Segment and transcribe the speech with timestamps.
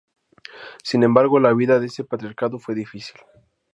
[0.83, 3.15] Sin embargo, la vida de este patriarcado fue difícil.